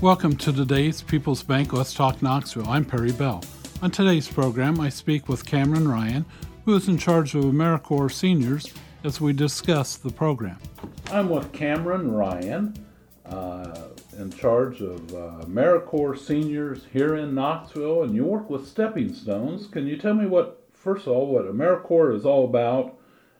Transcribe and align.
Welcome 0.00 0.36
to 0.36 0.52
today's 0.52 1.02
People's 1.02 1.42
Bank 1.42 1.72
Let's 1.72 1.92
Talk 1.92 2.22
Knoxville. 2.22 2.68
I'm 2.68 2.84
Perry 2.84 3.10
Bell. 3.10 3.42
On 3.82 3.90
today's 3.90 4.28
program, 4.28 4.78
I 4.78 4.90
speak 4.90 5.28
with 5.28 5.44
Cameron 5.44 5.88
Ryan, 5.88 6.24
who 6.64 6.76
is 6.76 6.86
in 6.86 6.98
charge 6.98 7.34
of 7.34 7.42
AmeriCorps 7.42 8.12
seniors, 8.12 8.72
as 9.02 9.20
we 9.20 9.32
discuss 9.32 9.96
the 9.96 10.12
program. 10.12 10.56
I'm 11.10 11.28
with 11.28 11.52
Cameron 11.52 12.12
Ryan, 12.12 12.74
uh, 13.26 13.88
in 14.16 14.30
charge 14.30 14.82
of 14.82 15.12
uh, 15.12 15.44
AmeriCorps 15.46 16.20
seniors 16.20 16.86
here 16.92 17.16
in 17.16 17.34
Knoxville, 17.34 18.04
and 18.04 18.14
you 18.14 18.24
work 18.24 18.48
with 18.48 18.68
Stepping 18.68 19.12
Stones. 19.12 19.66
Can 19.66 19.88
you 19.88 19.96
tell 19.96 20.14
me 20.14 20.26
what, 20.26 20.62
first 20.72 21.08
of 21.08 21.12
all, 21.12 21.26
what 21.26 21.44
AmeriCorps 21.46 22.18
is 22.18 22.24
all 22.24 22.44
about, 22.44 22.96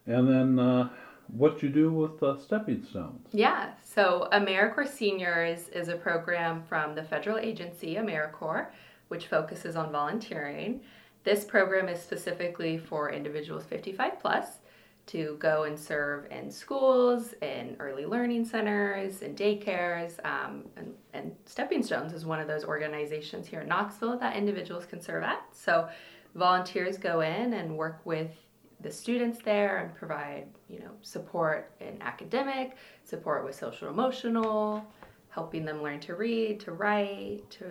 and 0.06 0.28
then 0.28 0.58
uh, 0.58 0.88
what 1.28 1.62
you 1.62 1.68
do 1.68 1.92
with 1.92 2.20
uh, 2.20 2.36
Stepping 2.36 2.84
Stones? 2.84 3.28
Yeah, 3.32 3.70
so 3.98 4.28
AmeriCorps 4.30 4.90
Seniors 4.90 5.66
is 5.70 5.88
a 5.88 5.96
program 5.96 6.62
from 6.68 6.94
the 6.94 7.02
federal 7.02 7.36
agency 7.36 7.96
AmeriCorps, 7.96 8.68
which 9.08 9.26
focuses 9.26 9.74
on 9.74 9.90
volunteering. 9.90 10.82
This 11.24 11.44
program 11.44 11.88
is 11.88 12.00
specifically 12.00 12.78
for 12.78 13.10
individuals 13.10 13.64
55 13.64 14.20
plus 14.20 14.58
to 15.06 15.36
go 15.40 15.64
and 15.64 15.76
serve 15.76 16.30
in 16.30 16.48
schools, 16.48 17.34
in 17.42 17.74
early 17.80 18.06
learning 18.06 18.44
centers, 18.44 19.22
in 19.22 19.34
daycares, 19.34 20.24
um, 20.24 20.66
and, 20.76 20.94
and 21.12 21.34
Stepping 21.44 21.82
Stones 21.82 22.12
is 22.12 22.24
one 22.24 22.38
of 22.38 22.46
those 22.46 22.62
organizations 22.62 23.48
here 23.48 23.62
in 23.62 23.68
Knoxville 23.68 24.16
that 24.20 24.36
individuals 24.36 24.86
can 24.86 25.00
serve 25.00 25.24
at. 25.24 25.42
So 25.50 25.88
volunteers 26.36 26.98
go 26.98 27.22
in 27.22 27.52
and 27.52 27.76
work 27.76 28.00
with 28.04 28.30
the 28.80 28.90
students 28.90 29.40
there 29.44 29.78
and 29.78 29.94
provide 29.94 30.46
you 30.68 30.78
know 30.80 30.90
support 31.02 31.72
in 31.80 32.00
academic, 32.02 32.76
support 33.04 33.44
with 33.44 33.54
social 33.54 33.88
emotional, 33.88 34.84
helping 35.30 35.64
them 35.64 35.82
learn 35.82 36.00
to 36.00 36.14
read, 36.14 36.60
to 36.60 36.72
write, 36.72 37.42
to 37.50 37.66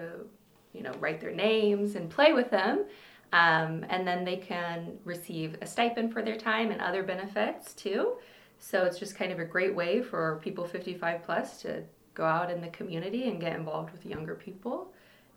you 0.74 0.84
know 0.84 0.92
write 1.00 1.22
their 1.22 1.32
names 1.32 1.96
and 1.96 2.10
play 2.10 2.34
with 2.34 2.50
them. 2.50 2.86
Um, 3.34 3.86
and 3.90 4.08
then 4.08 4.24
they 4.24 4.38
can 4.38 4.98
receive 5.04 5.58
a 5.62 5.66
stipend 5.66 6.14
for 6.14 6.22
their 6.22 6.38
time 6.38 6.72
and 6.72 6.82
other 6.82 7.04
benefits 7.04 7.74
too. 7.74 8.14
So 8.60 8.86
it's 8.86 8.98
just 8.98 9.16
kind 9.16 9.32
of 9.32 9.40
a 9.40 9.46
great 9.46 9.76
way 9.76 10.02
for 10.02 10.40
people 10.42 10.66
55 10.66 11.24
plus 11.24 11.62
to 11.62 11.84
go 12.14 12.26
out 12.26 12.50
in 12.50 12.62
the 12.62 12.70
community 12.70 13.28
and 13.28 13.40
get 13.40 13.56
involved 13.56 13.92
with 13.92 14.06
younger 14.06 14.34
people. 14.34 14.94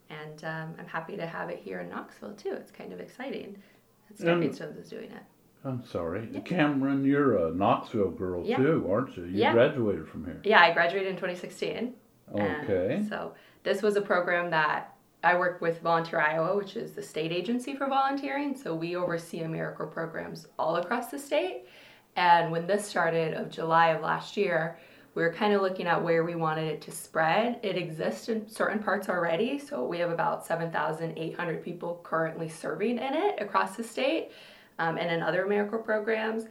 And 0.09 0.45
um, 0.45 0.75
I'm 0.79 0.87
happy 0.87 1.17
to 1.17 1.27
have 1.27 1.51
it 1.51 1.59
here 1.59 1.81
in 1.81 1.89
Knoxville 1.91 2.35
too. 2.35 2.53
It's 2.53 2.71
kind 2.71 2.93
of 2.93 3.01
exciting. 3.01 3.57
Stepping 4.15 4.53
Stones 4.53 4.77
is 4.77 4.89
doing 4.89 5.11
it. 5.11 5.23
I'm 5.65 5.85
sorry. 5.85 6.29
Yeah. 6.33 6.41
Cameron, 6.41 7.05
you're 7.05 7.37
a 7.47 7.53
Knoxville 7.53 8.11
girl 8.11 8.45
yeah. 8.45 8.57
too, 8.57 8.87
aren't 8.91 9.17
you? 9.17 9.25
You 9.25 9.41
yeah. 9.41 9.53
graduated 9.53 10.09
from 10.09 10.25
here. 10.25 10.41
Yeah, 10.45 10.61
I 10.61 10.73
graduated 10.73 11.09
in 11.09 11.17
2016. 11.17 11.95
Okay. 12.33 13.05
so 13.09 13.35
this 13.65 13.83
was 13.83 13.97
a 13.97 14.01
program 14.01 14.51
that 14.51 14.95
I 15.23 15.37
work 15.37 15.61
with 15.61 15.83
Volunteer 15.83 16.21
Iowa, 16.21 16.57
which 16.57 16.77
is 16.77 16.93
the 16.93 17.03
state 17.03 17.33
agency 17.33 17.75
for 17.75 17.89
volunteering. 17.89 18.57
So 18.57 18.75
we 18.75 18.97
oversee 18.97 19.41
AmeriCorps 19.41 19.93
programs 19.93 20.47
all 20.59 20.77
across 20.77 21.11
the 21.11 21.19
state. 21.19 21.65
And 22.17 22.51
when 22.51 22.67
this 22.67 22.87
started 22.87 23.35
of 23.35 23.51
July 23.51 23.89
of 23.89 24.03
last 24.03 24.37
year, 24.37 24.79
we 25.15 25.23
were 25.23 25.33
kind 25.33 25.53
of 25.53 25.61
looking 25.61 25.87
at 25.87 26.03
where 26.03 26.25
we 26.25 26.37
wanted 26.37 26.69
it 26.69 26.81
to 26.83 26.93
spread. 26.93 27.59
It 27.63 27.77
exists 27.77 28.29
in 28.29 28.49
certain 28.49 28.79
parts 28.79 29.09
already. 29.09 29.59
So 29.59 29.85
we 29.85 29.99
have 29.99 30.11
about 30.11 30.47
7,800 30.47 31.65
people 31.65 32.01
currently 32.03 32.49
serving 32.49 32.99
in 32.99 33.15
it 33.15 33.43
across 33.43 33.77
the 33.77 33.85
state 33.85 34.31
um, 34.81 34.97
and 34.99 35.11
in 35.11 35.23
other 35.23 35.45
AmeriCorps 35.45 35.85
programs. 35.85 36.47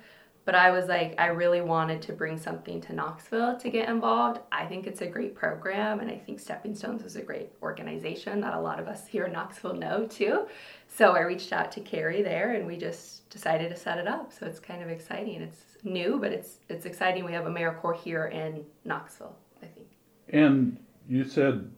But 0.45 0.55
I 0.55 0.71
was 0.71 0.87
like, 0.87 1.13
I 1.19 1.27
really 1.27 1.61
wanted 1.61 2.01
to 2.03 2.13
bring 2.13 2.37
something 2.37 2.81
to 2.81 2.93
Knoxville 2.93 3.57
to 3.57 3.69
get 3.69 3.89
involved. 3.89 4.39
I 4.51 4.65
think 4.65 4.87
it's 4.87 5.01
a 5.01 5.05
great 5.05 5.35
program, 5.35 5.99
and 5.99 6.09
I 6.09 6.17
think 6.17 6.39
Stepping 6.39 6.73
Stones 6.73 7.03
is 7.03 7.17
a 7.17 7.21
great 7.21 7.51
organization 7.61 8.41
that 8.41 8.53
a 8.53 8.59
lot 8.59 8.79
of 8.79 8.87
us 8.87 9.05
here 9.05 9.25
in 9.25 9.33
Knoxville 9.33 9.75
know 9.75 10.07
too. 10.07 10.47
So 10.87 11.11
I 11.11 11.21
reached 11.21 11.53
out 11.53 11.71
to 11.73 11.81
Carrie 11.81 12.23
there, 12.23 12.53
and 12.53 12.65
we 12.65 12.77
just 12.77 13.29
decided 13.29 13.69
to 13.69 13.75
set 13.75 13.99
it 13.99 14.07
up. 14.07 14.31
So 14.31 14.47
it's 14.47 14.59
kind 14.59 14.81
of 14.81 14.89
exciting. 14.89 15.41
It's 15.41 15.83
new, 15.83 16.17
but 16.19 16.31
it's 16.31 16.57
it's 16.67 16.85
exciting. 16.85 17.25
We 17.25 17.33
have 17.33 17.45
AmeriCorps 17.45 18.01
here 18.01 18.25
in 18.27 18.65
Knoxville, 18.85 19.35
I 19.61 19.67
think. 19.67 19.87
And 20.29 20.79
you 21.07 21.25
said 21.25 21.69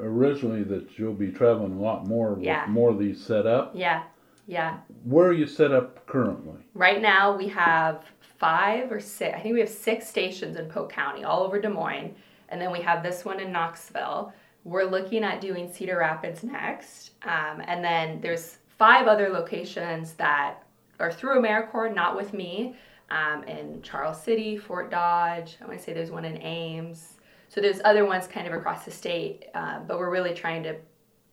originally 0.00 0.64
that 0.64 0.98
you'll 0.98 1.14
be 1.14 1.30
traveling 1.30 1.74
a 1.74 1.80
lot 1.80 2.06
more 2.06 2.34
with 2.34 2.68
more 2.68 2.90
of 2.90 2.98
these 2.98 3.24
set 3.24 3.46
up. 3.46 3.72
Yeah. 3.74 4.02
Yeah. 4.46 4.78
Where 5.04 5.28
are 5.28 5.32
you 5.32 5.46
set 5.46 5.72
up 5.72 6.06
currently? 6.06 6.54
Right 6.74 7.02
now, 7.02 7.36
we 7.36 7.48
have 7.48 8.04
five 8.38 8.92
or 8.92 9.00
six, 9.00 9.36
I 9.36 9.40
think 9.40 9.54
we 9.54 9.60
have 9.60 9.68
six 9.68 10.08
stations 10.08 10.56
in 10.56 10.68
Polk 10.68 10.92
County, 10.92 11.24
all 11.24 11.42
over 11.42 11.60
Des 11.60 11.68
Moines. 11.68 12.14
And 12.48 12.60
then 12.60 12.70
we 12.70 12.80
have 12.80 13.02
this 13.02 13.24
one 13.24 13.40
in 13.40 13.50
Knoxville. 13.50 14.32
We're 14.64 14.84
looking 14.84 15.24
at 15.24 15.40
doing 15.40 15.72
Cedar 15.72 15.98
Rapids 15.98 16.44
next. 16.44 17.12
Um, 17.22 17.62
and 17.66 17.84
then 17.84 18.20
there's 18.20 18.58
five 18.78 19.06
other 19.06 19.30
locations 19.30 20.12
that 20.14 20.58
are 21.00 21.12
through 21.12 21.40
AmeriCorps, 21.40 21.94
not 21.94 22.16
with 22.16 22.32
me, 22.32 22.76
um, 23.10 23.44
in 23.44 23.82
Charles 23.82 24.20
City, 24.22 24.56
Fort 24.56 24.90
Dodge. 24.90 25.56
I 25.60 25.66
want 25.66 25.78
to 25.78 25.84
say 25.84 25.92
there's 25.92 26.10
one 26.10 26.24
in 26.24 26.40
Ames. 26.42 27.14
So 27.48 27.60
there's 27.60 27.80
other 27.84 28.04
ones 28.04 28.26
kind 28.26 28.46
of 28.46 28.52
across 28.52 28.84
the 28.84 28.90
state, 28.90 29.46
uh, 29.54 29.80
but 29.80 29.98
we're 29.98 30.10
really 30.10 30.34
trying 30.34 30.62
to 30.64 30.76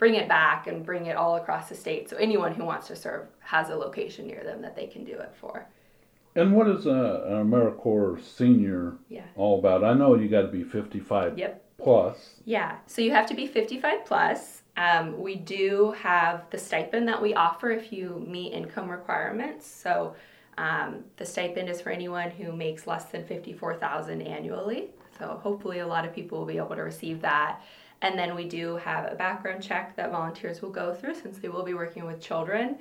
bring 0.04 0.16
it 0.16 0.28
back 0.28 0.68
and 0.68 0.86
bring 0.86 1.06
it 1.06 1.16
all 1.16 1.38
across 1.38 1.70
the 1.70 1.76
state. 1.76 2.10
So 2.10 2.18
anyone 2.18 2.54
who 2.54 2.66
wants 2.66 2.88
to 2.88 2.96
serve 2.98 3.28
has 3.40 3.70
a 3.70 3.76
location 3.78 4.28
near 4.28 4.44
them 4.44 4.62
that 4.62 4.76
they 4.76 4.86
can 4.86 5.06
do 5.06 5.14
it 5.14 5.34
for. 5.40 5.66
And 6.36 6.54
what 6.54 6.68
is 6.68 6.88
a, 6.88 7.24
an 7.26 7.50
AmeriCorps 7.50 8.22
senior 8.22 8.98
yeah. 9.08 9.24
all 9.38 9.60
about? 9.60 9.82
I 9.82 9.94
know 9.94 10.16
you 10.16 10.28
got 10.28 10.42
to 10.42 10.50
be 10.50 10.62
55 10.62 11.38
yep. 11.38 11.64
plus. 11.82 12.18
Yeah, 12.44 12.80
so 12.86 13.02
you 13.02 13.12
have 13.12 13.26
to 13.28 13.34
be 13.34 13.48
55 13.48 14.06
plus. 14.06 14.64
Um, 14.76 15.18
we 15.18 15.36
do 15.36 15.96
have 15.98 16.50
the 16.50 16.58
stipend 16.58 17.08
that 17.08 17.22
we 17.22 17.34
offer 17.34 17.72
if 17.72 17.94
you 17.94 18.26
meet 18.28 18.52
income 18.52 18.92
requirements. 18.92 19.66
So 19.66 20.18
um, 20.58 21.06
the 21.16 21.26
stipend 21.26 21.70
is 21.70 21.80
for 21.80 21.92
anyone 21.92 22.30
who 22.30 22.52
makes 22.52 22.88
less 22.88 23.06
than 23.06 23.24
54,000 23.24 24.22
annually. 24.22 24.90
So 25.18 25.40
hopefully 25.42 25.80
a 25.80 25.88
lot 25.88 26.04
of 26.04 26.14
people 26.14 26.40
will 26.40 26.46
be 26.46 26.58
able 26.58 26.76
to 26.76 26.84
receive 26.84 27.22
that. 27.22 27.62
And 28.04 28.20
then 28.20 28.36
we 28.36 28.48
do 28.48 28.76
have 28.76 29.10
a 29.12 29.16
background 29.16 29.64
check 29.64 29.96
that 29.96 30.12
volunteers 30.12 30.62
will 30.62 30.70
go 30.70 30.94
through 30.94 31.16
since 31.16 31.40
they 31.40 31.48
will 31.48 31.64
be 31.64 31.74
working 31.74 32.06
with 32.06 32.22
children. 32.22 32.78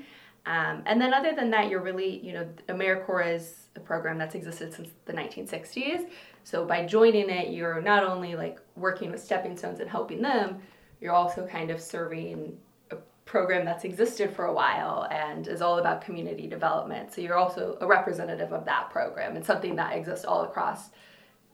Um, 0.46 0.82
and 0.84 1.00
then 1.00 1.14
other 1.14 1.32
than 1.32 1.48
that, 1.52 1.70
you're 1.70 1.80
really, 1.80 2.18
you 2.18 2.32
know, 2.32 2.48
AmeriCorps 2.68 3.36
is 3.36 3.54
a 3.76 3.80
program 3.80 4.18
that's 4.18 4.34
existed 4.34 4.74
since 4.74 4.88
the 5.04 5.12
1960s. 5.12 6.08
So 6.42 6.66
by 6.66 6.84
joining 6.84 7.30
it, 7.30 7.52
you're 7.52 7.80
not 7.80 8.02
only 8.02 8.34
like 8.34 8.58
working 8.74 9.12
with 9.12 9.22
stepping 9.22 9.56
stones 9.56 9.78
and 9.78 9.88
helping 9.88 10.20
them, 10.20 10.60
you're 11.00 11.12
also 11.12 11.46
kind 11.46 11.70
of 11.70 11.80
serving 11.80 12.58
a 12.90 12.96
program 13.24 13.64
that's 13.64 13.84
existed 13.84 14.34
for 14.34 14.46
a 14.46 14.52
while 14.52 15.06
and 15.12 15.46
is 15.46 15.62
all 15.62 15.78
about 15.78 16.02
community 16.02 16.48
development. 16.48 17.12
So 17.12 17.20
you're 17.20 17.38
also 17.38 17.78
a 17.80 17.86
representative 17.86 18.52
of 18.52 18.64
that 18.64 18.90
program 18.90 19.36
and 19.36 19.44
something 19.44 19.76
that 19.76 19.96
exists 19.96 20.24
all 20.24 20.42
across 20.42 20.90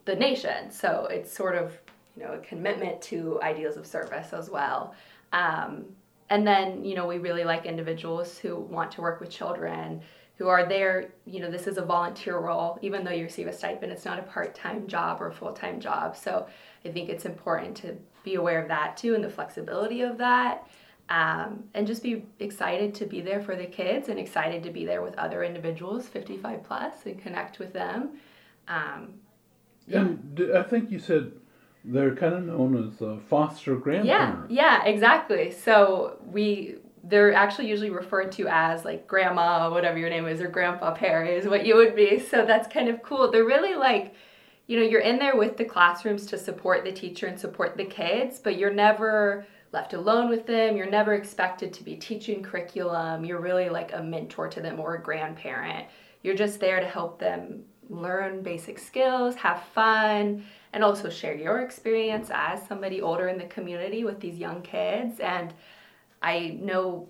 the 0.07 0.17
nation. 0.17 0.71
So 0.71 1.07
it's 1.11 1.31
sort 1.31 1.55
of, 1.55 1.79
you 2.19 2.25
know, 2.25 2.33
a 2.33 2.39
commitment 2.39 3.01
to 3.03 3.39
ideals 3.43 3.77
of 3.77 3.87
service 3.87 4.33
as 4.33 4.51
well. 4.51 4.95
Um, 5.33 5.85
and 6.31 6.47
then 6.47 6.85
you 6.85 6.95
know 6.95 7.07
we 7.07 7.19
really 7.19 7.45
like 7.45 7.67
individuals 7.67 8.39
who 8.39 8.57
want 8.57 8.91
to 8.93 9.01
work 9.01 9.21
with 9.21 9.31
children 9.31 10.01
who 10.37 10.49
are 10.49 10.67
there 10.67 11.11
you 11.25 11.41
know 11.41 11.51
this 11.51 11.67
is 11.67 11.79
a 11.79 11.85
volunteer 11.85 12.39
role 12.39 12.79
even 12.83 13.05
though 13.05 13.11
you 13.11 13.25
receive 13.25 13.47
a 13.47 13.53
stipend 13.53 13.93
it's 13.93 14.05
not 14.05 14.19
a 14.19 14.23
part-time 14.23 14.87
job 14.87 15.21
or 15.21 15.31
full-time 15.31 15.81
job 15.81 16.17
so 16.17 16.47
i 16.85 16.89
think 16.89 17.09
it's 17.09 17.25
important 17.25 17.77
to 17.77 17.97
be 18.25 18.35
aware 18.35 18.61
of 18.61 18.69
that 18.69 18.97
too 18.97 19.15
and 19.15 19.25
the 19.25 19.31
flexibility 19.31 20.03
of 20.03 20.19
that 20.19 20.67
um, 21.11 21.65
and 21.73 21.87
just 21.87 22.03
be 22.03 22.27
excited 22.39 22.95
to 22.95 23.07
be 23.07 23.23
there 23.23 23.41
for 23.41 23.57
the 23.57 23.65
kids 23.65 24.11
and 24.11 24.19
excited 24.19 24.63
to 24.63 24.71
be 24.71 24.85
there 24.85 25.01
with 25.01 25.17
other 25.17 25.43
individuals 25.43 26.07
55 26.07 26.63
plus 26.63 26.95
and 27.07 27.21
connect 27.21 27.59
with 27.59 27.73
them 27.73 28.19
um, 28.69 29.15
yeah. 29.87 30.01
and 30.01 30.53
i 30.55 30.63
think 30.63 30.91
you 30.91 30.99
said 30.99 31.33
they're 31.85 32.15
kind 32.15 32.35
of 32.35 32.45
known 32.45 32.89
as 32.89 33.01
uh, 33.01 33.19
foster 33.29 33.77
grandparents. 33.77 34.51
Yeah, 34.51 34.83
yeah, 34.83 34.85
exactly. 34.85 35.51
So 35.51 36.19
we 36.25 36.77
they're 37.05 37.33
actually 37.33 37.69
usually 37.69 37.91
referred 37.91 38.33
to 38.33 38.47
as 38.49 38.85
like 38.85 39.07
grandma, 39.07 39.71
whatever 39.71 39.99
your 39.99 40.11
name 40.11 40.27
is, 40.27 40.41
or 40.41 40.49
grandpa 40.49 40.93
Perry 40.93 41.37
is 41.37 41.47
what 41.47 41.65
you 41.65 41.77
would 41.77 41.95
be. 41.95 42.19
So 42.19 42.45
that's 42.45 42.69
kind 42.69 42.89
of 42.89 43.03
cool. 43.03 43.31
They're 43.31 43.45
really 43.45 43.75
like, 43.75 44.15
you 44.67 44.79
know, 44.79 44.85
you're 44.85 45.01
in 45.01 45.19
there 45.19 45.37
with 45.37 45.57
the 45.57 45.65
classrooms 45.65 46.27
to 46.27 46.39
support 46.39 46.85
the 46.85 46.93
teacher 46.93 47.27
and 47.27 47.39
support 47.39 47.77
the 47.77 47.85
kids, 47.85 48.39
but 48.39 48.59
you're 48.59 48.75
never 48.75 49.47
left 49.73 49.95
alone 49.95 50.29
with 50.29 50.47
them. 50.47 50.77
You're 50.77 50.91
never 50.91 51.15
expected 51.15 51.73
to 51.75 51.85
be 51.85 51.97
teaching 51.97 52.43
curriculum. 52.43 53.25
You're 53.25 53.41
really 53.41 53.69
like 53.69 53.93
a 53.95 54.03
mentor 54.03 54.49
to 54.49 54.61
them 54.61 54.81
or 54.81 54.97
a 54.97 55.03
grandparent. 55.03 55.87
You're 56.23 56.35
just 56.35 56.61
there 56.61 56.81
to 56.81 56.87
help 56.87 57.19
them 57.19 57.65
learn 57.89 58.43
basic 58.43 58.79
skills, 58.79 59.35
have 59.37 59.63
fun, 59.75 60.45
and 60.73 60.85
also 60.85 61.09
share 61.09 61.35
your 61.35 61.61
experience 61.61 62.31
as 62.33 62.67
somebody 62.67 63.01
older 63.01 63.29
in 63.29 63.39
the 63.39 63.47
community 63.47 64.05
with 64.05 64.21
these 64.21 64.39
young 64.39 64.63
kids. 64.63 65.21
And 65.21 65.53
I 66.23 66.59
know 66.61 67.09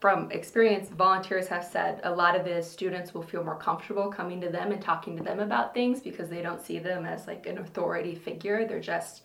from 0.00 0.30
experience, 0.30 0.88
volunteers 0.88 1.46
have 1.48 1.64
said 1.64 2.00
a 2.04 2.10
lot 2.10 2.34
of 2.34 2.44
the 2.44 2.62
students 2.62 3.12
will 3.12 3.22
feel 3.22 3.44
more 3.44 3.58
comfortable 3.58 4.08
coming 4.08 4.40
to 4.40 4.48
them 4.48 4.72
and 4.72 4.80
talking 4.80 5.16
to 5.16 5.22
them 5.22 5.40
about 5.40 5.74
things 5.74 6.00
because 6.00 6.30
they 6.30 6.40
don't 6.40 6.64
see 6.64 6.78
them 6.78 7.04
as 7.04 7.26
like 7.26 7.46
an 7.46 7.58
authority 7.58 8.14
figure. 8.14 8.66
They're 8.66 8.80
just 8.80 9.22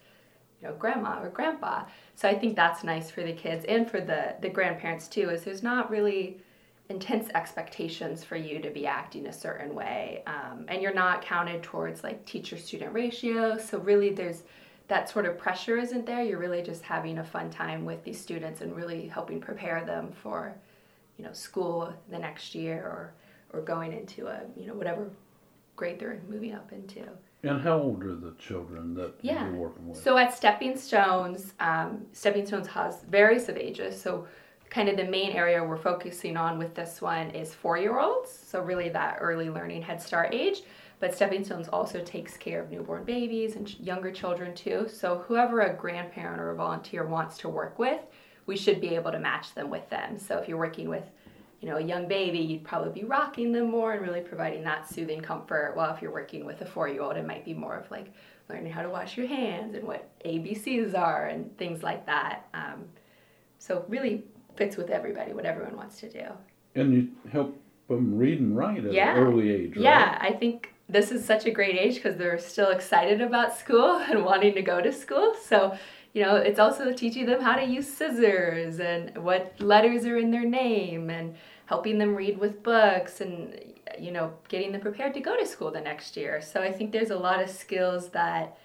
you 0.62 0.68
know, 0.68 0.76
grandma 0.76 1.22
or 1.22 1.30
grandpa. 1.30 1.86
So 2.16 2.28
I 2.28 2.36
think 2.36 2.56
that's 2.56 2.84
nice 2.84 3.10
for 3.10 3.24
the 3.24 3.34
kids 3.34 3.66
and 3.66 3.90
for 3.90 4.02
the 4.02 4.36
the 4.42 4.50
grandparents 4.50 5.08
too. 5.08 5.30
Is 5.30 5.44
there's 5.44 5.64
not 5.64 5.90
really 5.90 6.42
intense 6.90 7.30
expectations 7.34 8.24
for 8.24 8.36
you 8.36 8.60
to 8.60 8.70
be 8.70 8.86
acting 8.86 9.26
a 9.28 9.34
certain 9.34 9.74
way, 9.74 10.24
um, 10.28 10.66
and 10.68 10.82
you're 10.82 10.94
not 10.94 11.22
counted 11.24 11.64
towards 11.64 12.04
like 12.04 12.24
teacher 12.26 12.58
student 12.58 12.94
ratio. 12.94 13.58
So 13.58 13.80
really, 13.80 14.12
there's 14.12 14.44
that 14.88 15.10
sort 15.10 15.26
of 15.26 15.38
pressure 15.38 15.78
isn't 15.78 16.06
there. 16.06 16.24
You're 16.24 16.38
really 16.40 16.62
just 16.62 16.84
having 16.84 17.18
a 17.18 17.24
fun 17.24 17.50
time 17.50 17.86
with 17.86 18.04
these 18.04 18.20
students 18.22 18.62
and 18.62 18.76
really 18.76 19.08
helping 19.08 19.42
prepare 19.42 19.84
them 19.84 20.12
for, 20.12 20.56
you 21.18 21.26
know, 21.26 21.34
school 21.34 21.92
the 22.12 22.20
next 22.20 22.54
year 22.54 22.78
or 22.84 23.14
or 23.52 23.62
going 23.62 23.94
into 23.94 24.28
a 24.28 24.42
you 24.56 24.68
know 24.68 24.74
whatever 24.74 25.10
grade 25.76 26.00
they're 26.00 26.22
moving 26.30 26.54
up 26.54 26.72
into. 26.72 27.04
And 27.44 27.62
how 27.62 27.80
old 27.80 28.04
are 28.04 28.16
the 28.16 28.34
children 28.40 28.94
that 28.96 29.14
Yeah. 29.22 29.48
you're 29.48 29.56
working 29.56 29.88
with? 29.90 29.98
So 29.98 30.18
at 30.18 30.34
Stepping 30.34 30.76
Stones, 30.78 31.54
um, 31.60 32.06
Stepping 32.12 32.46
Stones 32.46 32.68
has 32.68 33.04
various 33.04 33.50
of 33.50 33.58
ages. 33.58 34.00
So 34.02 34.26
kind 34.70 34.90
of 34.90 34.98
the 34.98 35.06
main 35.06 35.32
area 35.32 35.64
we're 35.64 35.78
focusing 35.78 36.38
on 36.38 36.58
with 36.58 36.74
this 36.76 37.02
one 37.02 37.32
is 37.32 37.54
four-year-olds. 37.54 38.30
So 38.32 38.62
really 38.62 38.90
that 38.90 39.18
early 39.22 39.50
learning 39.50 39.82
Head 39.82 40.02
Start 40.02 40.34
age. 40.34 40.64
But 41.00 41.14
Stepping 41.14 41.44
Stones 41.44 41.68
also 41.68 42.02
takes 42.04 42.38
care 42.38 42.62
of 42.62 42.72
newborn 42.72 43.04
babies 43.04 43.56
and 43.56 43.78
younger 43.80 44.12
children 44.12 44.56
too. 44.56 44.88
So 44.92 45.24
whoever 45.28 45.62
a 45.62 45.76
grandparent 45.76 46.40
or 46.40 46.52
a 46.52 46.56
volunteer 46.56 47.06
wants 47.06 47.38
to 47.40 47.50
work 47.50 47.78
with, 47.78 48.00
we 48.46 48.56
should 48.56 48.80
be 48.80 48.96
able 48.96 49.12
to 49.12 49.20
match 49.20 49.54
them 49.54 49.70
with 49.70 49.90
them. 49.90 50.18
So 50.18 50.38
if 50.38 50.48
you're 50.48 50.58
working 50.58 50.90
with 50.90 51.04
you 51.62 51.70
know, 51.70 51.78
a 51.78 51.82
young 51.82 52.08
baby, 52.08 52.40
you'd 52.40 52.64
probably 52.64 53.02
be 53.02 53.08
rocking 53.08 53.52
them 53.52 53.72
more 53.72 53.94
and 53.94 54.02
really 54.02 54.22
providing 54.22 54.64
that 54.64 54.88
soothing 54.88 55.20
comfort. 55.22 55.76
While 55.76 55.94
if 55.96 56.02
you're 56.02 56.12
working 56.12 56.46
with 56.46 56.62
a 56.62 56.66
four 56.66 56.88
year 56.88 57.02
old, 57.02 57.18
it 57.18 57.26
might 57.26 57.44
be 57.44 57.54
more 57.54 57.76
of 57.76 57.90
like 57.90 58.14
learning 58.50 58.72
how 58.72 58.84
to 58.84 58.90
wash 58.90 59.18
your 59.18 59.28
hands 59.28 59.74
and 59.74 59.84
what 59.84 60.08
ABCs 60.24 60.96
are 60.96 61.28
and 61.28 61.58
things 61.58 61.82
like 61.82 62.06
that. 62.06 62.48
Um, 62.54 62.86
so 63.58 63.84
really 63.88 64.26
fits 64.56 64.78
with 64.78 64.90
everybody, 64.90 65.34
what 65.34 65.46
everyone 65.46 65.76
wants 65.76 66.00
to 66.02 66.10
do. 66.10 66.26
and 66.78 66.94
you 66.94 67.08
help 67.32 67.58
them 67.88 68.18
read 68.18 68.40
and 68.42 68.58
write 68.58 68.84
at 68.84 68.92
Yeah. 68.92 69.16
an 69.16 69.24
early 69.24 69.50
age, 69.50 69.76
right? 69.78 69.84
Yeah, 69.84 70.18
I 70.20 70.34
think 70.34 70.74
this 70.90 71.10
is 71.12 71.24
such 71.24 71.46
a 71.46 71.52
great 71.52 71.76
age 71.78 71.96
because 71.96 72.18
they're 72.18 72.38
still 72.38 72.70
excited 72.72 73.22
about 73.22 73.56
school 73.58 73.92
and 74.10 74.26
wanting 74.26 74.54
to 74.56 74.62
go 74.62 74.82
to 74.82 74.92
school. 74.92 75.34
So, 75.42 75.78
you 76.14 76.22
know, 76.24 76.36
it's 76.36 76.60
also 76.60 76.92
teaching 76.92 77.26
them 77.28 77.40
how 77.42 77.56
to 77.56 77.64
use 77.66 77.88
scissors 77.88 78.80
and 78.82 79.18
what 79.24 79.54
letters 79.62 80.06
are 80.06 80.18
in 80.18 80.32
their 80.32 80.44
name 80.44 81.10
and 81.10 81.36
helping 81.68 81.98
them 81.98 82.14
read 82.16 82.38
with 82.38 82.62
books 82.62 83.22
and, 83.22 83.58
you 83.98 84.12
know, 84.12 84.34
getting 84.50 84.72
them 84.74 84.82
prepared 84.82 85.14
to 85.14 85.22
go 85.22 85.38
to 85.38 85.46
school 85.46 85.72
the 85.72 85.80
next 85.82 86.18
year. 86.18 86.42
So 86.42 86.62
I 86.62 86.72
think 86.74 86.92
there's 86.92 87.12
a 87.12 87.18
lot 87.18 87.42
of 87.42 87.50
skills 87.50 88.10
that 88.10 88.58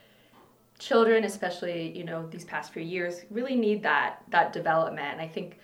children, 0.78 1.24
especially, 1.24 1.96
you 1.96 2.04
know, 2.04 2.26
these 2.28 2.44
past 2.44 2.72
few 2.72 2.82
years, 2.82 3.24
really 3.30 3.54
need 3.54 3.82
that 3.84 4.22
that 4.30 4.52
development. 4.52 5.08
And 5.12 5.20
I 5.20 5.28
think 5.28 5.58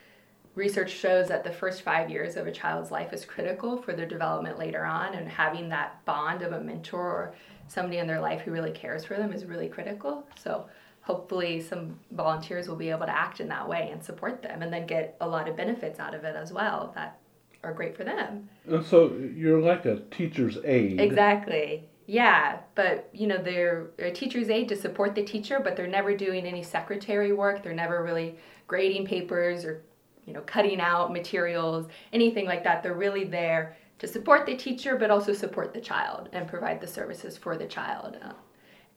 research 0.57 0.91
shows 0.91 1.29
that 1.29 1.45
the 1.45 1.53
first 1.53 1.83
five 1.83 2.11
years 2.11 2.37
of 2.37 2.47
a 2.47 2.53
child's 2.53 2.91
life 2.91 3.13
is 3.13 3.25
critical 3.25 3.81
for 3.81 3.93
their 3.93 4.07
development 4.07 4.59
later 4.59 4.85
on 4.85 5.15
and 5.15 5.29
having 5.29 5.69
that 5.69 6.05
bond 6.05 6.43
of 6.43 6.53
a 6.53 6.61
mentor 6.61 7.01
or 7.01 7.35
somebody 7.69 7.99
in 7.99 8.07
their 8.07 8.21
life 8.21 8.41
who 8.41 8.51
really 8.51 8.73
cares 8.73 9.05
for 9.05 9.17
them 9.17 9.33
is 9.33 9.45
really 9.45 9.69
critical 9.69 10.27
so 10.43 10.67
hopefully 11.03 11.61
some 11.61 11.97
volunteers 12.13 12.69
will 12.69 12.77
be 12.77 12.91
able 12.91 13.07
to 13.07 13.17
act 13.17 13.39
in 13.39 13.49
that 13.49 13.69
way 13.69 13.91
and 13.93 14.03
support 14.03 14.43
them 14.43 14.63
and 14.63 14.73
then 14.73 14.87
get 14.87 15.17
a 15.21 15.29
lot 15.29 15.47
of 15.49 15.57
benefits 15.57 16.01
out 16.01 16.15
of 16.15 16.25
it 16.25 16.35
as 16.35 16.53
well 16.53 16.91
that 16.95 17.19
are 17.63 17.75
great 17.75 17.97
for 17.97 18.05
them 18.05 18.49
And 18.67 18.85
so 18.85 19.13
you're 19.15 19.61
like 19.61 19.85
a 19.85 20.01
teacher's 20.11 20.59
aide. 20.65 21.01
Exactly. 21.01 21.89
Yeah, 22.07 22.61
but 22.77 23.09
you 23.13 23.27
know 23.27 23.39
they're 23.39 23.89
a 23.99 24.13
teacher's 24.13 24.49
aide 24.49 24.69
to 24.69 24.77
support 24.77 25.17
the 25.17 25.25
teacher, 25.25 25.59
but 25.59 25.75
they're 25.77 25.89
never 25.89 26.17
doing 26.17 26.47
any 26.47 26.63
secretary 26.63 27.33
work. 27.33 27.65
They're 27.65 27.75
never 27.75 28.05
really 28.05 28.37
grading 28.69 29.07
papers 29.07 29.65
or 29.65 29.83
you 30.27 30.33
know 30.33 30.43
cutting 30.43 30.81
out 30.81 31.13
materials, 31.13 31.87
anything 32.13 32.47
like 32.47 32.65
that. 32.65 32.83
They're 32.83 32.95
really 32.95 33.25
there 33.25 33.77
to 33.99 34.07
support 34.07 34.45
the 34.45 34.57
teacher, 34.57 34.97
but 34.97 35.11
also 35.11 35.33
support 35.33 35.73
the 35.73 35.81
child 35.81 36.29
and 36.33 36.47
provide 36.47 36.81
the 36.81 36.87
services 36.87 37.39
for 37.39 37.57
the 37.57 37.67
child. 37.67 38.19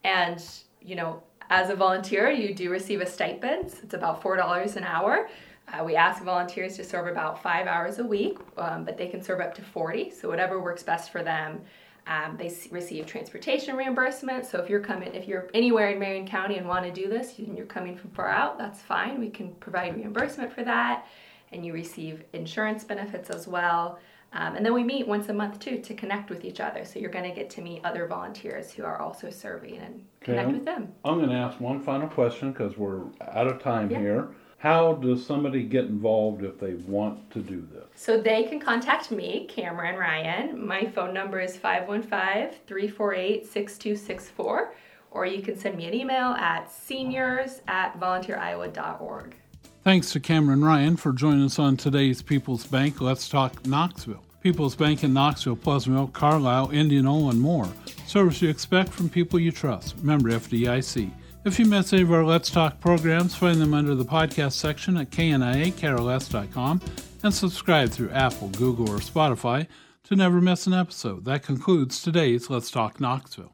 And 0.03 0.43
you 0.81 0.95
know, 0.95 1.23
as 1.49 1.69
a 1.69 1.75
volunteer, 1.75 2.29
you 2.29 2.53
do 2.53 2.69
receive 2.69 3.01
a 3.01 3.05
stipend. 3.05 3.73
It's 3.83 3.93
about 3.93 4.21
four 4.21 4.35
dollars 4.35 4.75
an 4.75 4.83
hour. 4.83 5.29
Uh, 5.71 5.83
we 5.83 5.95
ask 5.95 6.23
volunteers 6.23 6.75
to 6.77 6.83
serve 6.83 7.07
about 7.07 7.43
five 7.43 7.67
hours 7.67 7.99
a 7.99 8.03
week, 8.03 8.39
um, 8.57 8.83
but 8.83 8.97
they 8.97 9.07
can 9.07 9.21
serve 9.21 9.39
up 9.39 9.53
to 9.53 9.61
40, 9.61 10.09
so 10.09 10.27
whatever 10.27 10.59
works 10.59 10.81
best 10.81 11.11
for 11.11 11.21
them. 11.21 11.61
Um, 12.09 12.37
they 12.37 12.51
receive 12.71 13.05
transportation 13.05 13.75
reimbursement, 13.77 14.43
so 14.47 14.57
if 14.59 14.67
you're 14.67 14.79
coming, 14.79 15.13
if 15.13 15.27
you're 15.27 15.47
anywhere 15.53 15.89
in 15.91 15.99
Marion 15.99 16.25
County 16.25 16.57
and 16.57 16.67
want 16.67 16.83
to 16.83 16.91
do 16.91 17.07
this, 17.07 17.37
and 17.37 17.55
you're 17.55 17.67
coming 17.67 17.95
from 17.95 18.09
far 18.09 18.27
out, 18.27 18.57
that's 18.57 18.81
fine. 18.81 19.19
We 19.19 19.29
can 19.29 19.53
provide 19.55 19.95
reimbursement 19.95 20.51
for 20.51 20.63
that, 20.63 21.05
and 21.51 21.63
you 21.63 21.71
receive 21.71 22.23
insurance 22.33 22.83
benefits 22.83 23.29
as 23.29 23.47
well. 23.47 23.99
Um, 24.33 24.55
and 24.55 24.65
then 24.65 24.73
we 24.73 24.83
meet 24.83 25.07
once 25.07 25.29
a 25.29 25.33
month 25.33 25.59
too 25.59 25.77
to 25.81 25.93
connect 25.93 26.31
with 26.31 26.43
each 26.45 26.59
other. 26.59 26.83
So 26.83 26.97
you're 26.99 27.11
going 27.11 27.29
to 27.29 27.35
get 27.35 27.47
to 27.51 27.61
meet 27.61 27.85
other 27.85 28.07
volunteers 28.07 28.71
who 28.71 28.83
are 28.85 28.99
also 28.99 29.29
serving 29.29 29.77
and 29.77 30.03
connect 30.21 30.47
Okay. 30.49 30.57
with 30.57 30.65
them. 30.65 30.91
I'm 31.05 31.17
going 31.17 31.29
to 31.29 31.35
ask 31.35 31.59
one 31.59 31.79
final 31.79 32.07
question 32.07 32.51
because 32.51 32.75
we're 32.75 33.01
out 33.21 33.47
of 33.47 33.61
time 33.61 33.89
Yeah. 33.91 33.99
here. 33.99 34.27
How 34.59 34.95
does 34.95 35.25
somebody 35.25 35.63
get 35.63 35.85
involved 35.85 36.43
if 36.43 36.59
they 36.59 36.73
want 36.73 37.31
to 37.31 37.39
do 37.39 37.65
this? 37.73 37.85
So 37.95 38.19
they 38.19 38.43
can 38.43 38.59
contact 38.59 39.09
me, 39.09 39.45
Cameron 39.47 39.95
Ryan. 39.95 40.67
My 40.67 40.85
phone 40.85 41.13
number 41.13 41.39
is 41.39 41.55
515 41.55 42.59
348 42.67 43.45
6264, 43.47 44.73
or 45.11 45.25
you 45.25 45.41
can 45.41 45.57
send 45.57 45.77
me 45.77 45.85
an 45.85 45.93
email 45.93 46.31
at 46.33 46.69
seniors 46.69 47.61
at 47.69 47.97
volunteeriowa.org. 48.01 49.37
Thanks 49.85 50.11
to 50.11 50.19
Cameron 50.19 50.65
Ryan 50.65 50.97
for 50.97 51.13
joining 51.13 51.45
us 51.45 51.57
on 51.57 51.77
today's 51.77 52.21
People's 52.21 52.67
Bank 52.67 52.99
Let's 52.99 53.29
Talk 53.29 53.65
Knoxville. 53.65 54.25
People's 54.41 54.75
Bank 54.75 55.05
in 55.05 55.13
Knoxville, 55.13 55.55
Pleasantville, 55.55 56.07
Carlisle, 56.07 56.71
Indianola, 56.71 57.31
and 57.31 57.39
more. 57.39 57.67
Service 58.05 58.41
you 58.41 58.49
expect 58.49 58.89
from 58.89 59.07
people 59.07 59.39
you 59.39 59.53
trust. 59.53 60.03
Member 60.03 60.31
FDIC. 60.31 61.11
If 61.45 61.57
you 61.57 61.65
miss 61.65 61.93
any 61.93 62.01
of 62.01 62.11
our 62.11 62.25
Let's 62.25 62.51
Talk 62.51 62.81
programs, 62.81 63.33
find 63.33 63.61
them 63.61 63.73
under 63.73 63.95
the 63.95 64.03
podcast 64.03 64.53
section 64.53 64.97
at 64.97 65.09
kniakrls.com 65.11 66.81
and 67.23 67.33
subscribe 67.33 67.89
through 67.91 68.09
Apple, 68.09 68.49
Google, 68.49 68.89
or 68.89 68.97
Spotify 68.97 69.65
to 70.03 70.15
never 70.17 70.41
miss 70.41 70.67
an 70.67 70.73
episode. 70.73 71.23
That 71.23 71.43
concludes 71.43 72.01
today's 72.01 72.49
Let's 72.49 72.69
Talk 72.69 72.99
Knoxville. 72.99 73.47